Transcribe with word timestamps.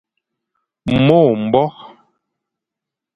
Mo 1.05 1.19
mbore. 1.43 1.79